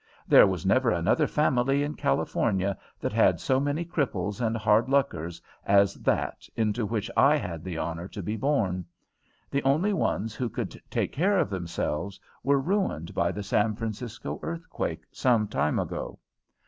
There 0.27 0.47
was 0.47 0.65
never 0.65 0.89
another 0.89 1.27
family 1.27 1.83
in 1.83 1.93
California 1.93 2.75
that 2.99 3.13
had 3.13 3.39
so 3.39 3.59
many 3.59 3.85
cripples 3.85 4.41
and 4.43 4.57
hard 4.57 4.89
luckers 4.89 5.39
as 5.63 5.93
that 5.93 6.49
into 6.55 6.87
which 6.87 7.07
I 7.15 7.35
had 7.35 7.63
the 7.63 7.77
honour 7.77 8.07
to 8.07 8.23
be 8.23 8.35
born. 8.35 8.85
The 9.51 9.61
only 9.61 9.93
ones 9.93 10.33
who 10.33 10.49
could 10.49 10.81
take 10.89 11.11
care 11.11 11.37
of 11.37 11.51
themselves 11.51 12.19
were 12.41 12.59
ruined 12.59 13.13
by 13.13 13.31
the 13.31 13.43
San 13.43 13.75
Francisco 13.75 14.39
earthquake 14.41 15.03
some 15.11 15.47
time 15.47 15.77
ago. 15.77 16.17